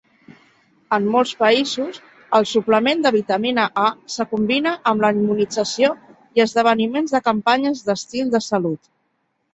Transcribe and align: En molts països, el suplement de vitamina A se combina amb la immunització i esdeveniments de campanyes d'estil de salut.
En 0.95 1.03
molts 1.15 1.33
països, 1.41 1.99
el 2.37 2.47
suplement 2.53 3.05
de 3.07 3.11
vitamina 3.17 3.65
A 3.83 3.85
se 4.15 4.27
combina 4.33 4.73
amb 4.93 5.05
la 5.07 5.13
immunització 5.19 5.93
i 6.41 6.45
esdeveniments 6.47 7.15
de 7.19 7.23
campanyes 7.31 7.85
d'estil 7.91 8.35
de 8.39 8.47
salut. 8.51 8.91